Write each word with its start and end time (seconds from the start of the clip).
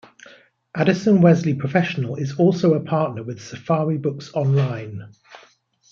Addison-Wesley 0.73 1.53
Professional 1.53 2.15
is 2.15 2.39
also 2.39 2.73
a 2.73 2.79
partner 2.79 3.21
with 3.21 3.39
Safari 3.39 3.99
Books 3.99 4.31
Online. 4.33 5.13